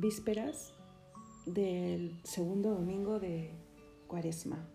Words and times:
vísperas 0.00 0.72
del 1.44 2.18
segundo 2.24 2.70
domingo 2.70 3.20
de 3.20 3.50
Cuaresma. 4.06 4.66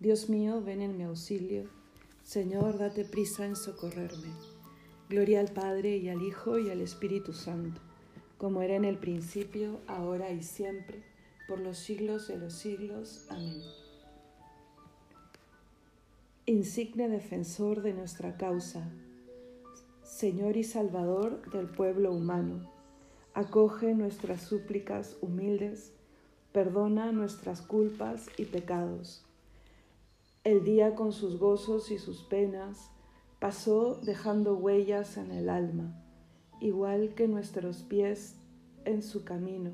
Dios 0.00 0.28
mío, 0.28 0.62
ven 0.62 0.82
en 0.82 0.96
mi 0.96 1.04
auxilio. 1.04 1.68
Señor, 2.24 2.78
date 2.78 3.04
prisa 3.04 3.46
en 3.46 3.56
socorrerme. 3.56 4.32
Gloria 5.08 5.40
al 5.40 5.52
Padre 5.52 5.96
y 5.98 6.08
al 6.08 6.22
Hijo 6.22 6.58
y 6.58 6.70
al 6.70 6.80
Espíritu 6.80 7.32
Santo, 7.32 7.80
como 8.38 8.62
era 8.62 8.74
en 8.74 8.84
el 8.84 8.98
principio, 8.98 9.80
ahora 9.86 10.30
y 10.30 10.42
siempre, 10.42 11.04
por 11.46 11.60
los 11.60 11.78
siglos 11.78 12.28
de 12.28 12.38
los 12.38 12.54
siglos. 12.54 13.26
Amén. 13.28 13.62
Insigne 16.46 17.08
defensor 17.08 17.82
de 17.82 17.92
nuestra 17.92 18.36
causa, 18.36 18.90
Señor 20.02 20.56
y 20.56 20.64
Salvador 20.64 21.48
del 21.52 21.68
pueblo 21.68 22.12
humano 22.12 22.71
acoge 23.34 23.94
nuestras 23.94 24.42
súplicas 24.42 25.16
humildes, 25.20 25.92
perdona 26.52 27.12
nuestras 27.12 27.62
culpas 27.62 28.26
y 28.36 28.44
pecados. 28.44 29.24
El 30.44 30.64
día 30.64 30.94
con 30.94 31.12
sus 31.12 31.38
gozos 31.38 31.90
y 31.90 31.98
sus 31.98 32.22
penas 32.24 32.90
pasó 33.38 34.00
dejando 34.02 34.56
huellas 34.56 35.16
en 35.16 35.30
el 35.30 35.48
alma, 35.48 36.00
igual 36.60 37.14
que 37.14 37.26
nuestros 37.26 37.78
pies 37.78 38.36
en 38.84 39.02
su 39.02 39.24
camino 39.24 39.72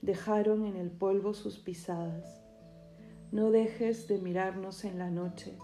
dejaron 0.00 0.66
en 0.66 0.76
el 0.76 0.90
polvo 0.90 1.34
sus 1.34 1.58
pisadas. 1.58 2.42
No 3.32 3.50
dejes 3.50 4.08
de 4.08 4.18
mirarnos 4.18 4.84
en 4.84 4.98
la 4.98 5.10
noche, 5.10 5.56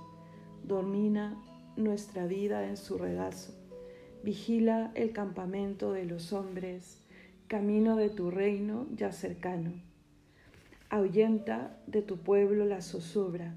domina 0.64 1.42
nuestra 1.76 2.26
vida 2.26 2.66
en 2.68 2.76
su 2.76 2.98
regazo, 2.98 3.52
vigila 4.24 4.90
el 4.94 5.12
campamento 5.12 5.92
de 5.92 6.04
los 6.04 6.32
hombres, 6.32 7.02
camino 7.48 7.96
de 7.96 8.10
tu 8.10 8.30
reino 8.30 8.86
ya 8.94 9.10
cercano. 9.10 9.72
Ahuyenta 10.90 11.80
de 11.86 12.02
tu 12.02 12.18
pueblo 12.18 12.66
la 12.66 12.82
zozobra, 12.82 13.54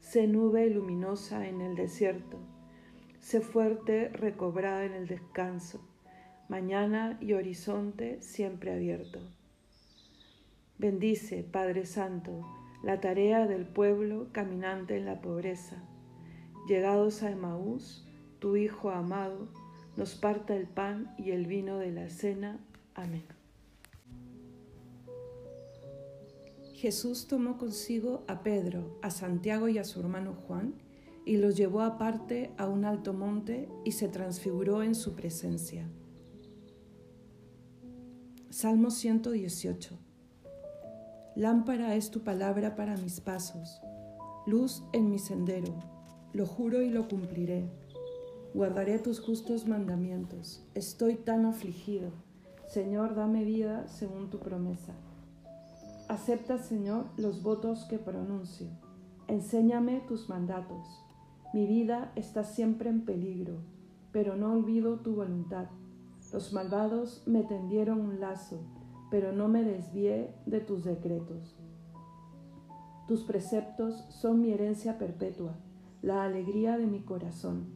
sé 0.00 0.26
nube 0.26 0.68
luminosa 0.68 1.48
en 1.48 1.62
el 1.62 1.74
desierto, 1.74 2.36
sé 3.20 3.40
fuerte 3.40 4.10
recobrada 4.10 4.84
en 4.84 4.92
el 4.92 5.06
descanso, 5.06 5.80
mañana 6.50 7.16
y 7.22 7.32
horizonte 7.32 8.20
siempre 8.20 8.70
abierto. 8.70 9.20
Bendice, 10.76 11.42
Padre 11.42 11.86
Santo, 11.86 12.46
la 12.82 13.00
tarea 13.00 13.46
del 13.46 13.64
pueblo 13.64 14.28
caminante 14.32 14.98
en 14.98 15.06
la 15.06 15.22
pobreza. 15.22 15.82
Llegados 16.68 17.22
a 17.22 17.30
Emaús, 17.30 18.06
tu 18.40 18.56
Hijo 18.56 18.90
amado, 18.90 19.48
nos 19.96 20.16
parta 20.16 20.54
el 20.54 20.66
pan 20.66 21.14
y 21.16 21.30
el 21.30 21.46
vino 21.46 21.78
de 21.78 21.92
la 21.92 22.10
cena 22.10 22.60
Amén. 22.94 23.24
Jesús 26.74 27.28
tomó 27.28 27.58
consigo 27.58 28.24
a 28.26 28.42
Pedro, 28.42 28.98
a 29.02 29.10
Santiago 29.10 29.68
y 29.68 29.78
a 29.78 29.84
su 29.84 30.00
hermano 30.00 30.34
Juan, 30.34 30.74
y 31.24 31.36
los 31.36 31.56
llevó 31.56 31.82
aparte 31.82 32.52
a 32.58 32.66
un 32.66 32.84
alto 32.84 33.12
monte 33.12 33.68
y 33.84 33.92
se 33.92 34.08
transfiguró 34.08 34.82
en 34.82 34.96
su 34.96 35.14
presencia. 35.14 35.88
Salmo 38.50 38.90
118. 38.90 39.96
Lámpara 41.36 41.94
es 41.94 42.10
tu 42.10 42.24
palabra 42.24 42.74
para 42.74 42.96
mis 42.96 43.20
pasos, 43.20 43.80
luz 44.44 44.82
en 44.92 45.08
mi 45.08 45.20
sendero, 45.20 45.78
lo 46.32 46.46
juro 46.46 46.82
y 46.82 46.90
lo 46.90 47.06
cumpliré. 47.06 47.70
Guardaré 48.54 48.98
tus 48.98 49.20
justos 49.20 49.68
mandamientos, 49.68 50.66
estoy 50.74 51.14
tan 51.14 51.46
afligido 51.46 52.10
Señor, 52.72 53.14
dame 53.14 53.44
vida 53.44 53.86
según 53.86 54.30
tu 54.30 54.38
promesa. 54.38 54.94
Acepta, 56.08 56.56
Señor, 56.56 57.04
los 57.18 57.42
votos 57.42 57.84
que 57.84 57.98
pronuncio. 57.98 58.66
Enséñame 59.28 60.00
tus 60.08 60.30
mandatos. 60.30 61.04
Mi 61.52 61.66
vida 61.66 62.12
está 62.16 62.44
siempre 62.44 62.88
en 62.88 63.04
peligro, 63.04 63.58
pero 64.10 64.36
no 64.36 64.54
olvido 64.54 65.00
tu 65.00 65.14
voluntad. 65.14 65.66
Los 66.32 66.54
malvados 66.54 67.22
me 67.26 67.42
tendieron 67.42 68.00
un 68.00 68.20
lazo, 68.20 68.62
pero 69.10 69.32
no 69.32 69.48
me 69.48 69.64
desvié 69.64 70.34
de 70.46 70.60
tus 70.60 70.84
decretos. 70.84 71.54
Tus 73.06 73.22
preceptos 73.24 74.06
son 74.08 74.40
mi 74.40 74.50
herencia 74.50 74.96
perpetua, 74.96 75.58
la 76.00 76.24
alegría 76.24 76.78
de 76.78 76.86
mi 76.86 77.02
corazón. 77.02 77.66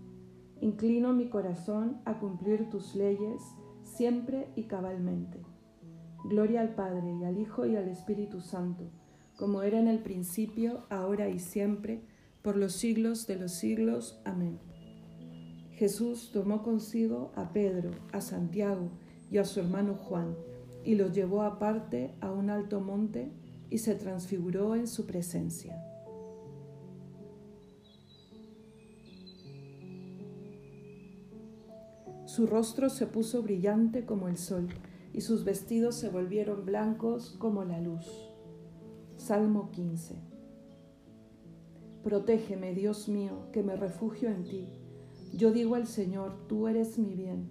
Inclino 0.62 1.12
mi 1.12 1.28
corazón 1.28 2.00
a 2.06 2.18
cumplir 2.18 2.70
tus 2.70 2.94
leyes 2.94 3.42
siempre 3.96 4.48
y 4.56 4.64
cabalmente. 4.64 5.40
Gloria 6.24 6.60
al 6.60 6.74
Padre 6.74 7.14
y 7.18 7.24
al 7.24 7.38
Hijo 7.38 7.66
y 7.66 7.76
al 7.76 7.88
Espíritu 7.88 8.40
Santo, 8.40 8.90
como 9.36 9.62
era 9.62 9.78
en 9.78 9.88
el 9.88 10.00
principio, 10.00 10.84
ahora 10.90 11.28
y 11.28 11.38
siempre, 11.38 12.02
por 12.42 12.56
los 12.56 12.72
siglos 12.72 13.26
de 13.26 13.36
los 13.36 13.52
siglos. 13.52 14.20
Amén. 14.24 14.58
Jesús 15.72 16.30
tomó 16.32 16.62
consigo 16.62 17.32
a 17.36 17.52
Pedro, 17.52 17.90
a 18.12 18.20
Santiago 18.20 18.90
y 19.30 19.38
a 19.38 19.44
su 19.44 19.60
hermano 19.60 19.94
Juan, 19.94 20.36
y 20.84 20.94
los 20.94 21.12
llevó 21.12 21.42
aparte 21.42 22.14
a 22.20 22.30
un 22.30 22.50
alto 22.50 22.80
monte 22.80 23.30
y 23.70 23.78
se 23.78 23.94
transfiguró 23.94 24.76
en 24.76 24.86
su 24.86 25.06
presencia. 25.06 25.82
Su 32.36 32.46
rostro 32.46 32.90
se 32.90 33.06
puso 33.06 33.42
brillante 33.42 34.04
como 34.04 34.28
el 34.28 34.36
sol 34.36 34.68
y 35.14 35.22
sus 35.22 35.42
vestidos 35.44 35.94
se 35.94 36.10
volvieron 36.10 36.66
blancos 36.66 37.34
como 37.38 37.64
la 37.64 37.80
luz. 37.80 38.04
Salmo 39.16 39.70
15. 39.70 40.16
Protégeme, 42.04 42.74
Dios 42.74 43.08
mío, 43.08 43.50
que 43.52 43.62
me 43.62 43.74
refugio 43.74 44.28
en 44.28 44.44
ti. 44.44 44.68
Yo 45.32 45.50
digo 45.50 45.76
al 45.76 45.86
Señor, 45.86 46.46
tú 46.46 46.68
eres 46.68 46.98
mi 46.98 47.14
bien. 47.14 47.48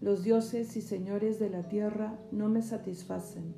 Los 0.00 0.22
dioses 0.22 0.76
y 0.76 0.80
señores 0.80 1.40
de 1.40 1.50
la 1.50 1.66
tierra 1.66 2.16
no 2.30 2.48
me 2.48 2.62
satisfacen. 2.62 3.56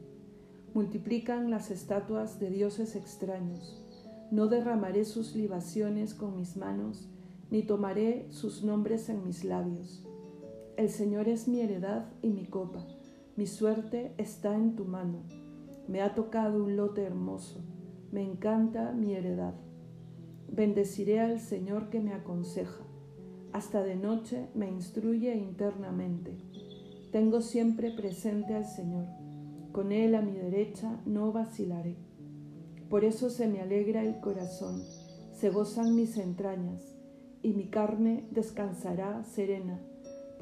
Multiplican 0.72 1.50
las 1.50 1.70
estatuas 1.70 2.40
de 2.40 2.48
dioses 2.48 2.96
extraños. 2.96 3.84
No 4.30 4.46
derramaré 4.46 5.04
sus 5.04 5.34
libaciones 5.36 6.14
con 6.14 6.34
mis 6.34 6.56
manos, 6.56 7.10
ni 7.50 7.62
tomaré 7.62 8.26
sus 8.30 8.64
nombres 8.64 9.10
en 9.10 9.22
mis 9.22 9.44
labios 9.44 10.08
el 10.82 10.90
Señor 10.90 11.28
es 11.28 11.46
mi 11.46 11.60
heredad 11.60 12.06
y 12.22 12.30
mi 12.30 12.44
copa. 12.44 12.84
Mi 13.36 13.46
suerte 13.46 14.14
está 14.18 14.56
en 14.56 14.74
tu 14.74 14.84
mano. 14.84 15.22
Me 15.86 16.02
ha 16.02 16.16
tocado 16.16 16.64
un 16.64 16.76
lote 16.76 17.02
hermoso. 17.02 17.60
Me 18.10 18.20
encanta 18.20 18.90
mi 18.90 19.14
heredad. 19.14 19.54
Bendeciré 20.48 21.20
al 21.20 21.38
Señor 21.38 21.88
que 21.88 22.00
me 22.00 22.12
aconseja. 22.12 22.82
Hasta 23.52 23.84
de 23.84 23.94
noche 23.94 24.48
me 24.56 24.68
instruye 24.68 25.36
internamente. 25.36 26.36
Tengo 27.12 27.42
siempre 27.42 27.92
presente 27.92 28.54
al 28.54 28.66
Señor. 28.66 29.06
Con 29.70 29.92
Él 29.92 30.16
a 30.16 30.20
mi 30.20 30.32
derecha 30.32 31.00
no 31.06 31.30
vacilaré. 31.30 31.96
Por 32.90 33.04
eso 33.04 33.30
se 33.30 33.46
me 33.46 33.60
alegra 33.60 34.02
el 34.02 34.18
corazón, 34.18 34.82
se 35.32 35.48
gozan 35.48 35.94
mis 35.94 36.18
entrañas, 36.18 36.96
y 37.40 37.52
mi 37.52 37.68
carne 37.68 38.26
descansará 38.32 39.22
serena 39.24 39.80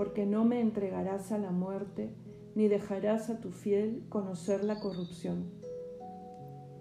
porque 0.00 0.24
no 0.24 0.46
me 0.46 0.62
entregarás 0.62 1.30
a 1.30 1.36
la 1.36 1.50
muerte, 1.50 2.08
ni 2.54 2.68
dejarás 2.68 3.28
a 3.28 3.38
tu 3.38 3.50
fiel 3.50 4.06
conocer 4.08 4.64
la 4.64 4.80
corrupción. 4.80 5.50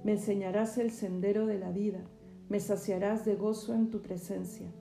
Me 0.05 0.13
enseñarás 0.13 0.77
el 0.77 0.89
sendero 0.91 1.45
de 1.45 1.59
la 1.59 1.69
vida, 1.69 1.99
me 2.47 2.61
saciarás 2.61 3.25
de 3.25 3.35
gozo 3.35 3.73
en 3.73 3.89
tu 3.89 4.01
presencia, 4.01 4.71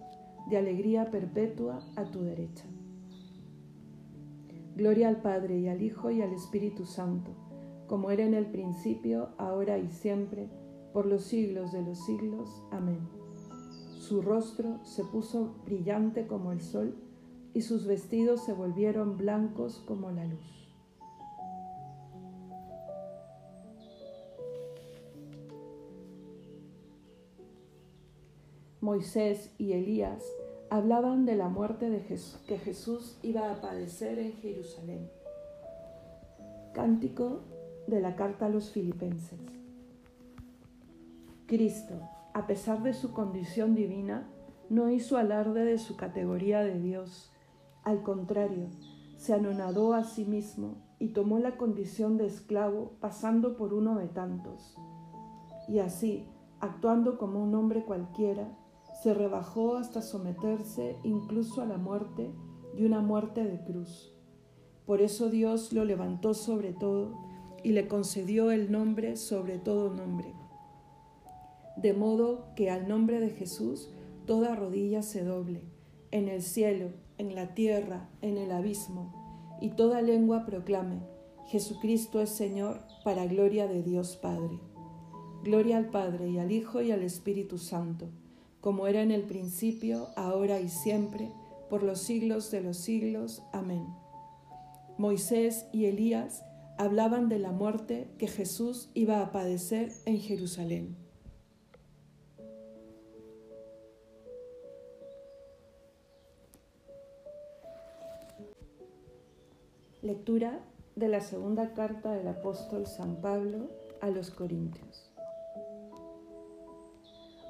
de 0.48 0.56
alegría 0.56 1.10
perpetua 1.10 1.80
a 1.96 2.04
tu 2.12 2.22
derecha. 2.22 2.64
Gloria 4.76 5.08
al 5.08 5.20
Padre 5.20 5.58
y 5.58 5.66
al 5.66 5.82
Hijo 5.82 6.12
y 6.12 6.22
al 6.22 6.32
Espíritu 6.32 6.86
Santo, 6.86 7.32
como 7.88 8.12
era 8.12 8.22
en 8.22 8.34
el 8.34 8.46
principio, 8.46 9.30
ahora 9.36 9.78
y 9.78 9.90
siempre, 9.90 10.48
por 10.92 11.06
los 11.06 11.24
siglos 11.24 11.72
de 11.72 11.82
los 11.82 12.06
siglos. 12.06 12.62
Amén. 12.70 13.00
Su 13.98 14.22
rostro 14.22 14.78
se 14.84 15.02
puso 15.02 15.56
brillante 15.64 16.28
como 16.28 16.52
el 16.52 16.60
sol, 16.60 16.94
y 17.54 17.62
sus 17.62 17.86
vestidos 17.86 18.44
se 18.44 18.52
volvieron 18.52 19.16
blancos 19.16 19.82
como 19.86 20.10
la 20.10 20.24
luz. 20.24 20.58
Moisés 28.80 29.52
y 29.58 29.72
Elías 29.72 30.24
hablaban 30.70 31.26
de 31.26 31.36
la 31.36 31.48
muerte 31.48 31.90
de 31.90 32.00
Jesús, 32.00 32.40
que 32.46 32.58
Jesús 32.58 33.18
iba 33.22 33.50
a 33.50 33.60
padecer 33.60 34.18
en 34.18 34.32
Jerusalén. 34.34 35.10
Cántico 36.74 37.42
de 37.86 38.00
la 38.00 38.14
carta 38.14 38.46
a 38.46 38.48
los 38.50 38.70
filipenses. 38.70 39.40
Cristo, 41.46 42.00
a 42.34 42.46
pesar 42.46 42.82
de 42.82 42.92
su 42.92 43.12
condición 43.12 43.74
divina, 43.74 44.28
no 44.68 44.90
hizo 44.90 45.16
alarde 45.16 45.64
de 45.64 45.78
su 45.78 45.96
categoría 45.96 46.60
de 46.60 46.78
Dios 46.78 47.32
al 47.88 48.02
contrario, 48.02 48.68
se 49.16 49.32
anonadó 49.32 49.94
a 49.94 50.04
sí 50.04 50.26
mismo 50.26 50.76
y 50.98 51.08
tomó 51.08 51.38
la 51.38 51.56
condición 51.56 52.18
de 52.18 52.26
esclavo 52.26 52.92
pasando 53.00 53.56
por 53.56 53.72
uno 53.72 53.96
de 53.96 54.08
tantos. 54.08 54.76
Y 55.68 55.78
así, 55.78 56.26
actuando 56.60 57.16
como 57.16 57.42
un 57.42 57.54
hombre 57.54 57.86
cualquiera, 57.86 58.46
se 59.02 59.14
rebajó 59.14 59.76
hasta 59.76 60.02
someterse 60.02 60.98
incluso 61.02 61.62
a 61.62 61.64
la 61.64 61.78
muerte 61.78 62.30
y 62.76 62.84
una 62.84 63.00
muerte 63.00 63.42
de 63.42 63.58
cruz. 63.64 64.12
Por 64.84 65.00
eso 65.00 65.30
Dios 65.30 65.72
lo 65.72 65.86
levantó 65.86 66.34
sobre 66.34 66.74
todo 66.74 67.16
y 67.64 67.72
le 67.72 67.88
concedió 67.88 68.50
el 68.50 68.70
nombre 68.70 69.16
sobre 69.16 69.58
todo 69.58 69.94
nombre. 69.94 70.34
De 71.78 71.94
modo 71.94 72.54
que 72.54 72.70
al 72.70 72.86
nombre 72.86 73.18
de 73.18 73.30
Jesús 73.30 73.88
toda 74.26 74.54
rodilla 74.54 75.00
se 75.00 75.24
doble, 75.24 75.62
en 76.10 76.28
el 76.28 76.42
cielo, 76.42 76.90
en 77.18 77.34
la 77.34 77.54
tierra, 77.54 78.08
en 78.22 78.38
el 78.38 78.52
abismo, 78.52 79.58
y 79.60 79.70
toda 79.70 80.02
lengua 80.02 80.46
proclame, 80.46 81.00
Jesucristo 81.46 82.20
es 82.20 82.30
Señor, 82.30 82.82
para 83.04 83.26
gloria 83.26 83.66
de 83.66 83.82
Dios 83.82 84.16
Padre. 84.16 84.60
Gloria 85.42 85.78
al 85.78 85.90
Padre 85.90 86.28
y 86.28 86.38
al 86.38 86.52
Hijo 86.52 86.82
y 86.82 86.90
al 86.90 87.02
Espíritu 87.02 87.58
Santo, 87.58 88.10
como 88.60 88.86
era 88.86 89.02
en 89.02 89.10
el 89.10 89.22
principio, 89.22 90.08
ahora 90.16 90.60
y 90.60 90.68
siempre, 90.68 91.32
por 91.70 91.82
los 91.82 92.00
siglos 92.00 92.50
de 92.50 92.60
los 92.60 92.76
siglos. 92.76 93.42
Amén. 93.52 93.86
Moisés 94.98 95.66
y 95.72 95.86
Elías 95.86 96.44
hablaban 96.76 97.28
de 97.28 97.38
la 97.38 97.52
muerte 97.52 98.10
que 98.18 98.28
Jesús 98.28 98.90
iba 98.94 99.22
a 99.22 99.32
padecer 99.32 99.92
en 100.06 100.18
Jerusalén. 100.18 101.07
Lectura 110.08 110.60
de 110.96 111.06
la 111.06 111.20
segunda 111.20 111.74
carta 111.74 112.12
del 112.12 112.28
apóstol 112.28 112.86
San 112.86 113.20
Pablo 113.20 113.68
a 114.00 114.08
los 114.08 114.30
Corintios. 114.30 115.12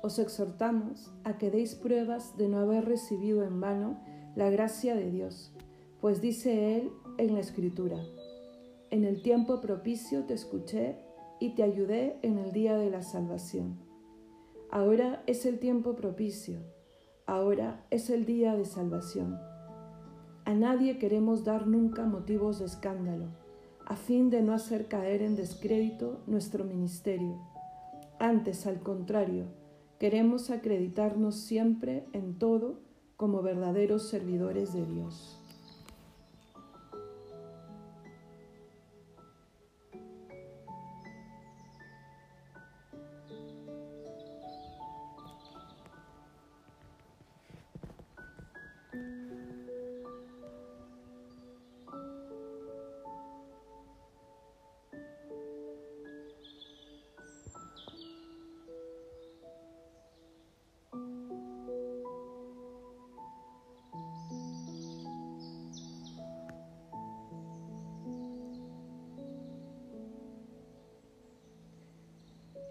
Os 0.02 0.18
exhortamos 0.18 1.12
a 1.22 1.38
que 1.38 1.52
deis 1.52 1.76
pruebas 1.76 2.36
de 2.36 2.48
no 2.48 2.58
haber 2.58 2.84
recibido 2.84 3.44
en 3.44 3.60
vano 3.60 4.00
la 4.34 4.50
gracia 4.50 4.96
de 4.96 5.08
Dios, 5.08 5.52
pues 6.00 6.20
dice 6.20 6.78
Él 6.78 6.90
en 7.16 7.34
la 7.34 7.38
Escritura, 7.38 8.02
en 8.90 9.04
el 9.04 9.22
tiempo 9.22 9.60
propicio 9.60 10.24
te 10.24 10.34
escuché 10.34 10.98
y 11.38 11.50
te 11.50 11.62
ayudé 11.62 12.18
en 12.22 12.38
el 12.38 12.50
día 12.50 12.76
de 12.76 12.90
la 12.90 13.02
salvación. 13.02 13.78
Ahora 14.72 15.22
es 15.28 15.46
el 15.46 15.60
tiempo 15.60 15.94
propicio, 15.94 16.58
ahora 17.24 17.86
es 17.90 18.10
el 18.10 18.26
día 18.26 18.56
de 18.56 18.64
salvación. 18.64 19.38
A 20.48 20.54
nadie 20.54 20.96
queremos 20.96 21.44
dar 21.44 21.66
nunca 21.66 22.06
motivos 22.06 22.58
de 22.58 22.64
escándalo, 22.64 23.26
a 23.84 23.96
fin 23.96 24.30
de 24.30 24.40
no 24.40 24.54
hacer 24.54 24.88
caer 24.88 25.20
en 25.20 25.36
descrédito 25.36 26.22
nuestro 26.26 26.64
ministerio. 26.64 27.36
Antes, 28.18 28.66
al 28.66 28.80
contrario, 28.80 29.44
queremos 29.98 30.48
acreditarnos 30.48 31.34
siempre 31.34 32.06
en 32.14 32.38
todo 32.38 32.80
como 33.18 33.42
verdaderos 33.42 34.08
servidores 34.08 34.72
de 34.72 34.86
Dios. 34.86 35.37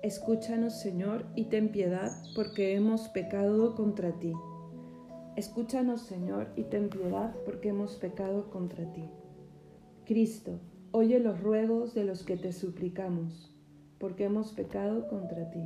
Escúchanos, 0.04 0.80
Señor, 0.80 1.26
y 1.36 1.46
ten 1.46 1.70
piedad, 1.70 2.12
porque 2.36 2.76
hemos 2.76 3.10
pecado 3.10 3.74
contra 3.74 4.12
ti. 4.20 4.32
Escúchanos, 5.36 6.02
Señor, 6.02 6.50
y 6.56 6.66
ten 6.66 6.90
piedad, 6.90 7.36
porque 7.46 7.70
hemos 7.70 7.96
pecado 7.96 8.52
contra 8.52 8.94
ti. 8.94 9.10
Cristo, 10.06 10.60
oye 10.92 11.20
los 11.20 11.42
ruegos 11.42 11.96
de 11.96 12.04
los 12.04 12.24
que 12.24 12.38
te 12.38 12.54
suplicamos, 12.54 13.52
porque 14.00 14.26
hemos 14.26 14.54
pecado 14.54 15.08
contra 15.08 15.50
ti. 15.50 15.64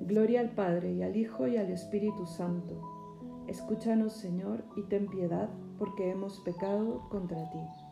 Gloria 0.00 0.40
al 0.40 0.50
Padre, 0.50 0.94
y 0.94 1.02
al 1.02 1.16
Hijo, 1.16 1.46
y 1.46 1.56
al 1.56 1.70
Espíritu 1.70 2.26
Santo. 2.26 2.82
Escúchanos, 3.46 4.12
Señor, 4.12 4.64
y 4.76 4.82
ten 4.82 5.06
piedad, 5.06 5.48
porque 5.78 6.10
hemos 6.10 6.40
pecado 6.40 7.08
contra 7.10 7.48
ti. 7.50 7.85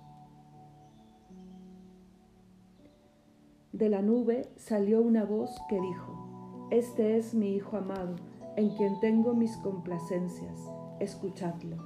De 3.75 3.88
la 3.88 4.03
nube 4.03 4.49
salió 4.55 5.03
una 5.03 5.25
voz 5.25 5.50
que 5.69 5.81
dijo, 5.81 6.69
Este 6.71 7.17
es 7.17 7.35
mi 7.35 7.56
Hijo 7.56 7.76
amado, 7.76 8.15
en 8.55 8.71
quien 8.76 9.00
tengo 9.00 9.35
mis 9.35 9.56
complacencias, 9.56 10.56
escuchadlo. 11.00 11.76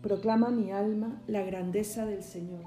Proclama 0.00 0.48
mi 0.48 0.72
alma 0.72 1.20
la 1.26 1.42
grandeza 1.42 2.06
del 2.06 2.22
Señor. 2.22 2.64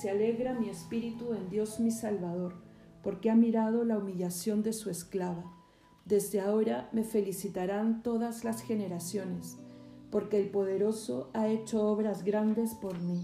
Se 0.00 0.08
alegra 0.08 0.54
mi 0.54 0.70
espíritu 0.70 1.34
en 1.34 1.50
Dios 1.50 1.78
mi 1.78 1.90
Salvador, 1.90 2.54
porque 3.02 3.28
ha 3.28 3.34
mirado 3.34 3.84
la 3.84 3.98
humillación 3.98 4.62
de 4.62 4.72
su 4.72 4.88
esclava. 4.88 5.44
Desde 6.06 6.40
ahora 6.40 6.88
me 6.92 7.04
felicitarán 7.04 8.02
todas 8.02 8.44
las 8.44 8.62
generaciones 8.62 9.58
porque 10.10 10.38
el 10.38 10.50
poderoso 10.50 11.30
ha 11.34 11.48
hecho 11.48 11.86
obras 11.88 12.24
grandes 12.24 12.74
por 12.74 13.00
mí. 13.00 13.22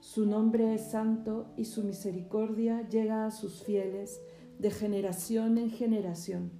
Su 0.00 0.26
nombre 0.26 0.74
es 0.74 0.90
santo 0.90 1.52
y 1.56 1.64
su 1.64 1.82
misericordia 1.82 2.88
llega 2.88 3.26
a 3.26 3.30
sus 3.30 3.62
fieles 3.64 4.20
de 4.58 4.70
generación 4.70 5.58
en 5.58 5.70
generación. 5.70 6.52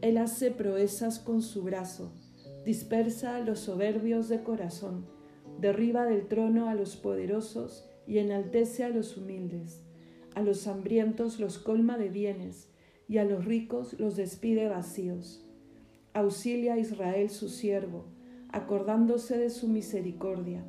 Él 0.00 0.16
hace 0.16 0.50
proezas 0.50 1.18
con 1.18 1.42
su 1.42 1.62
brazo, 1.62 2.12
dispersa 2.64 3.36
a 3.36 3.40
los 3.40 3.60
soberbios 3.60 4.28
de 4.28 4.42
corazón, 4.42 5.06
derriba 5.58 6.06
del 6.06 6.26
trono 6.26 6.68
a 6.68 6.74
los 6.74 6.96
poderosos 6.96 7.86
y 8.06 8.18
enaltece 8.18 8.84
a 8.84 8.88
los 8.88 9.16
humildes. 9.16 9.82
A 10.34 10.42
los 10.42 10.66
hambrientos 10.68 11.40
los 11.40 11.58
colma 11.58 11.98
de 11.98 12.08
bienes 12.08 12.68
y 13.08 13.18
a 13.18 13.24
los 13.24 13.44
ricos 13.44 13.98
los 13.98 14.16
despide 14.16 14.68
vacíos. 14.68 15.44
Auxilia 16.14 16.74
a 16.74 16.78
Israel 16.78 17.30
su 17.30 17.48
siervo 17.48 18.19
acordándose 18.52 19.38
de 19.38 19.50
su 19.50 19.68
misericordia, 19.68 20.64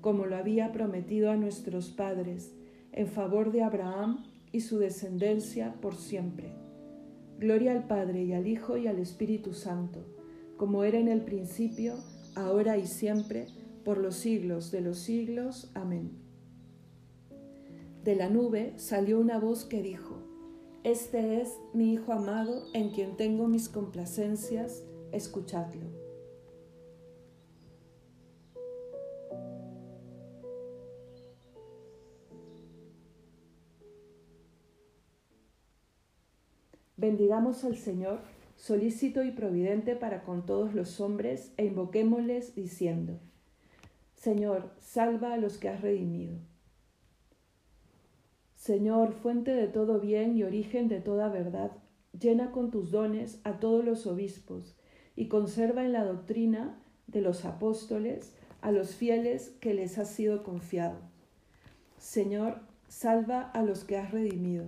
como 0.00 0.26
lo 0.26 0.36
había 0.36 0.72
prometido 0.72 1.30
a 1.30 1.36
nuestros 1.36 1.90
padres, 1.90 2.54
en 2.92 3.08
favor 3.08 3.52
de 3.52 3.62
Abraham 3.62 4.24
y 4.52 4.60
su 4.60 4.78
descendencia 4.78 5.74
por 5.80 5.96
siempre. 5.96 6.52
Gloria 7.38 7.72
al 7.72 7.86
Padre 7.86 8.24
y 8.24 8.32
al 8.32 8.46
Hijo 8.46 8.78
y 8.78 8.86
al 8.86 8.98
Espíritu 8.98 9.52
Santo, 9.52 10.06
como 10.56 10.84
era 10.84 10.98
en 10.98 11.08
el 11.08 11.22
principio, 11.22 11.96
ahora 12.34 12.78
y 12.78 12.86
siempre, 12.86 13.48
por 13.84 13.98
los 13.98 14.16
siglos 14.16 14.70
de 14.70 14.80
los 14.80 14.98
siglos. 14.98 15.70
Amén. 15.74 16.10
De 18.04 18.14
la 18.14 18.30
nube 18.30 18.72
salió 18.76 19.20
una 19.20 19.38
voz 19.38 19.64
que 19.64 19.82
dijo, 19.82 20.22
Este 20.84 21.42
es 21.42 21.58
mi 21.74 21.92
Hijo 21.92 22.12
amado 22.12 22.64
en 22.72 22.90
quien 22.90 23.16
tengo 23.16 23.48
mis 23.48 23.68
complacencias, 23.68 24.84
escuchadlo. 25.12 25.95
Bendigamos 37.06 37.62
al 37.62 37.76
Señor, 37.76 38.18
solícito 38.56 39.22
y 39.22 39.30
providente 39.30 39.94
para 39.94 40.24
con 40.24 40.44
todos 40.44 40.74
los 40.74 41.00
hombres, 41.00 41.52
e 41.56 41.64
invoquémosles 41.64 42.56
diciendo, 42.56 43.20
Señor, 44.16 44.72
salva 44.80 45.32
a 45.32 45.36
los 45.36 45.56
que 45.56 45.68
has 45.68 45.82
redimido. 45.82 46.34
Señor, 48.56 49.12
fuente 49.12 49.52
de 49.52 49.68
todo 49.68 50.00
bien 50.00 50.36
y 50.36 50.42
origen 50.42 50.88
de 50.88 51.00
toda 51.00 51.28
verdad, 51.28 51.70
llena 52.18 52.50
con 52.50 52.72
tus 52.72 52.90
dones 52.90 53.38
a 53.44 53.60
todos 53.60 53.84
los 53.84 54.08
obispos 54.08 54.74
y 55.14 55.28
conserva 55.28 55.84
en 55.84 55.92
la 55.92 56.02
doctrina 56.02 56.76
de 57.06 57.20
los 57.20 57.44
apóstoles 57.44 58.34
a 58.62 58.72
los 58.72 58.96
fieles 58.96 59.50
que 59.60 59.74
les 59.74 59.96
ha 59.98 60.06
sido 60.06 60.42
confiado. 60.42 60.98
Señor, 61.98 62.62
salva 62.88 63.42
a 63.42 63.62
los 63.62 63.84
que 63.84 63.96
has 63.96 64.10
redimido 64.10 64.64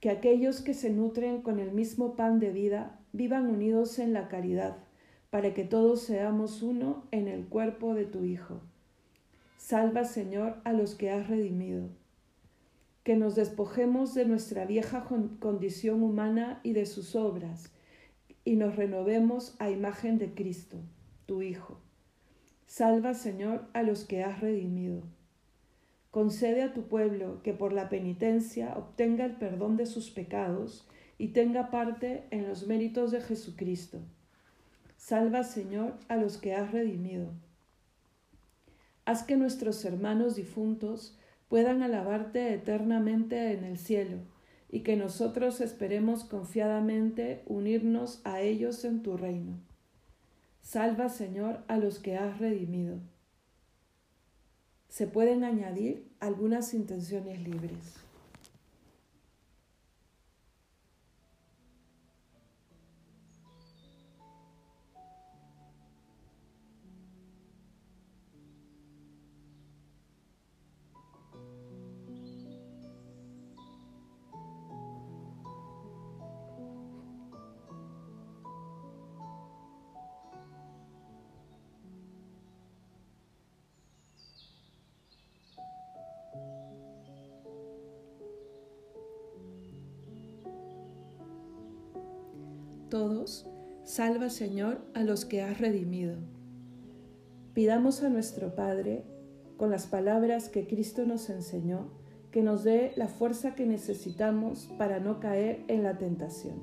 que 0.00 0.10
aquellos 0.10 0.60
que 0.60 0.74
se 0.74 0.90
nutren 0.90 1.42
con 1.42 1.58
el 1.58 1.72
mismo 1.72 2.14
pan 2.14 2.38
de 2.38 2.50
vida 2.50 3.00
vivan 3.12 3.46
unidos 3.46 3.98
en 3.98 4.12
la 4.12 4.28
caridad, 4.28 4.76
para 5.30 5.54
que 5.54 5.64
todos 5.64 6.02
seamos 6.02 6.62
uno 6.62 7.04
en 7.10 7.28
el 7.28 7.46
cuerpo 7.46 7.94
de 7.94 8.04
tu 8.04 8.24
Hijo. 8.24 8.60
Salva, 9.56 10.04
Señor, 10.04 10.56
a 10.64 10.72
los 10.72 10.94
que 10.94 11.10
has 11.10 11.28
redimido. 11.28 11.88
Que 13.02 13.16
nos 13.16 13.34
despojemos 13.34 14.14
de 14.14 14.24
nuestra 14.24 14.64
vieja 14.64 15.04
condición 15.40 16.02
humana 16.02 16.60
y 16.62 16.72
de 16.72 16.86
sus 16.86 17.16
obras, 17.16 17.72
y 18.44 18.56
nos 18.56 18.76
renovemos 18.76 19.56
a 19.58 19.68
imagen 19.68 20.18
de 20.18 20.32
Cristo, 20.32 20.78
tu 21.26 21.42
Hijo. 21.42 21.80
Salva, 22.66 23.14
Señor, 23.14 23.66
a 23.72 23.82
los 23.82 24.04
que 24.04 24.22
has 24.22 24.40
redimido. 24.40 25.02
Concede 26.10 26.62
a 26.62 26.72
tu 26.72 26.88
pueblo 26.88 27.42
que 27.42 27.52
por 27.52 27.72
la 27.72 27.88
penitencia 27.88 28.74
obtenga 28.76 29.24
el 29.24 29.36
perdón 29.36 29.76
de 29.76 29.86
sus 29.86 30.10
pecados 30.10 30.88
y 31.18 31.28
tenga 31.28 31.70
parte 31.70 32.24
en 32.30 32.48
los 32.48 32.66
méritos 32.66 33.10
de 33.10 33.20
Jesucristo. 33.20 34.00
Salva, 34.96 35.44
Señor, 35.44 35.94
a 36.08 36.16
los 36.16 36.38
que 36.38 36.54
has 36.54 36.72
redimido. 36.72 37.32
Haz 39.04 39.22
que 39.22 39.36
nuestros 39.36 39.84
hermanos 39.84 40.36
difuntos 40.36 41.18
puedan 41.48 41.82
alabarte 41.82 42.52
eternamente 42.54 43.52
en 43.52 43.64
el 43.64 43.78
cielo 43.78 44.18
y 44.70 44.80
que 44.80 44.96
nosotros 44.96 45.60
esperemos 45.60 46.24
confiadamente 46.24 47.42
unirnos 47.46 48.20
a 48.24 48.40
ellos 48.40 48.84
en 48.84 49.02
tu 49.02 49.16
reino. 49.16 49.58
Salva, 50.60 51.08
Señor, 51.08 51.64
a 51.68 51.78
los 51.78 51.98
que 51.98 52.16
has 52.16 52.38
redimido. 52.38 52.98
Se 54.88 55.06
pueden 55.06 55.44
añadir 55.44 56.08
algunas 56.18 56.74
intenciones 56.74 57.40
libres. 57.40 58.07
Salva 93.84 94.28
Señor 94.28 94.80
a 94.94 95.02
los 95.02 95.24
que 95.24 95.40
has 95.42 95.58
redimido. 95.60 96.16
Pidamos 97.54 98.02
a 98.02 98.08
nuestro 98.08 98.54
Padre, 98.54 99.04
con 99.56 99.70
las 99.70 99.86
palabras 99.86 100.48
que 100.48 100.66
Cristo 100.66 101.06
nos 101.06 101.30
enseñó, 101.30 101.90
que 102.30 102.42
nos 102.42 102.64
dé 102.64 102.92
la 102.96 103.08
fuerza 103.08 103.54
que 103.54 103.66
necesitamos 103.66 104.68
para 104.78 105.00
no 105.00 105.20
caer 105.20 105.64
en 105.68 105.84
la 105.84 105.96
tentación. 105.96 106.60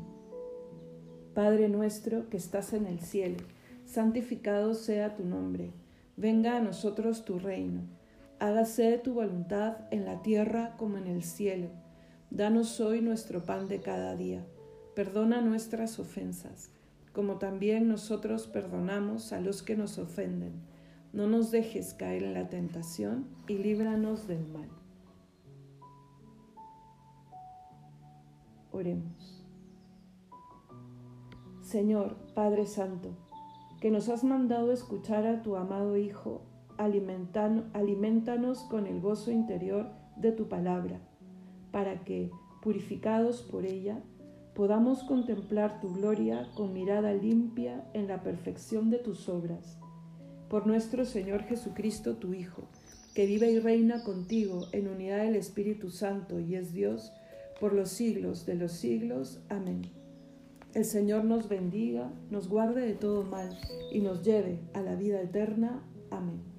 Padre 1.34 1.70
nuestro 1.70 2.30
que 2.30 2.38
estás 2.38 2.74
en 2.74 2.86
el 2.86 3.00
cielo, 3.00 3.38
santificado 3.86 4.74
sea 4.74 5.16
tu 5.16 5.26
nombre, 5.26 5.72
venga 6.18 6.58
a 6.58 6.62
nosotros 6.62 7.26
tu 7.26 7.40
reino, 7.40 7.82
hágase 8.40 8.98
tu 8.98 9.14
voluntad 9.14 9.78
en 9.92 10.06
la 10.06 10.22
tierra 10.22 10.76
como 10.78 10.98
en 10.98 11.08
el 11.08 11.24
cielo. 11.24 11.70
Danos 12.30 12.80
hoy 12.82 13.02
nuestro 13.02 13.44
pan 13.44 13.68
de 13.68 13.80
cada 13.82 14.16
día 14.16 14.46
Perdona 14.96 15.42
nuestras 15.42 16.00
ofensas, 16.00 16.72
como 17.12 17.38
también 17.38 17.90
nosotros 17.90 18.48
perdonamos 18.48 19.34
a 19.34 19.42
los 19.42 19.62
que 19.62 19.76
nos 19.76 19.98
ofenden. 19.98 20.54
No 21.12 21.28
nos 21.28 21.52
dejes 21.52 21.94
caer 21.94 22.24
en 22.24 22.34
la 22.34 22.48
tentación 22.48 23.28
y 23.48 23.58
líbranos 23.58 24.28
del 24.28 24.48
mal. 24.48 24.70
Oremos. 28.72 29.44
Señor, 31.62 32.16
Padre 32.34 32.66
Santo, 32.66 33.18
que 33.82 33.92
nos 33.92 34.08
has 34.08 34.24
mandado 34.24 34.72
escuchar 34.72 35.26
a 35.26 35.42
tu 35.42 35.58
amado 35.58 35.98
Hijo, 35.98 36.42
alimentanos 36.78 38.60
con 38.70 38.88
el 38.88 39.02
gozo 39.02 39.32
interior 39.32 39.90
de 40.16 40.32
tu 40.32 40.48
palabra, 40.48 41.00
para 41.72 42.04
que, 42.04 42.32
purificados 42.62 43.42
por 43.42 43.66
ella, 43.66 44.02
podamos 44.56 45.04
contemplar 45.04 45.82
tu 45.82 45.94
gloria 45.94 46.48
con 46.56 46.74
mirada 46.74 47.14
limpia 47.14 47.86
en 47.94 48.08
la 48.08 48.24
perfección 48.24 48.90
de 48.90 48.98
tus 48.98 49.28
obras. 49.28 49.78
Por 50.50 50.66
nuestro 50.66 51.04
Señor 51.04 51.44
Jesucristo, 51.44 52.16
tu 52.16 52.34
Hijo, 52.34 52.64
que 53.14 53.26
vive 53.26 53.52
y 53.52 53.60
reina 53.60 54.04
contigo 54.04 54.68
en 54.72 54.88
unidad 54.88 55.24
del 55.24 55.36
Espíritu 55.36 55.90
Santo 55.90 56.40
y 56.40 56.56
es 56.56 56.74
Dios, 56.74 57.12
por 57.60 57.74
los 57.74 57.90
siglos 57.90 58.46
de 58.46 58.56
los 58.56 58.72
siglos. 58.72 59.42
Amén. 59.50 59.92
El 60.74 60.86
Señor 60.86 61.26
nos 61.26 61.50
bendiga, 61.50 62.12
nos 62.30 62.48
guarde 62.48 62.82
de 62.82 62.94
todo 62.94 63.24
mal 63.24 63.58
y 63.92 64.00
nos 64.00 64.24
lleve 64.24 64.60
a 64.74 64.82
la 64.82 64.96
vida 64.96 65.22
eterna. 65.22 65.84
Amén. 66.12 66.55